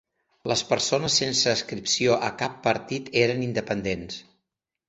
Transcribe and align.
Les 0.51 0.63
persones 0.69 1.17
sense 1.23 1.51
adscripció 1.51 2.17
a 2.31 2.31
cap 2.41 2.57
partit 2.65 3.15
eren 3.27 3.45
independents. 3.49 4.21